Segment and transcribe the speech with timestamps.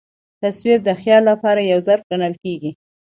[0.41, 2.71] تصویر د خیال له پاره یو ظرف ګڼل کېږي.